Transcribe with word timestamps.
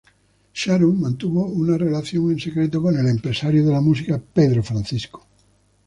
Sharon 0.51 0.95
mantuvo 0.99 1.45
una 1.45 1.77
relación 1.77 2.31
en 2.31 2.39
secreto 2.39 2.81
con 2.81 2.97
el 2.97 3.07
empresario 3.07 3.63
de 3.63 3.71
la 3.71 3.81
música 3.81 4.17
Pedro 4.19 4.63
Francisco. 4.63 5.27